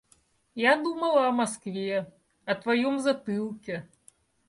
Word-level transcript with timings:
Я 0.55 0.75
думала 0.83 1.27
о 1.27 1.31
Москве, 1.31 2.11
о 2.45 2.55
твоем 2.55 2.97
затылке. 2.97 3.87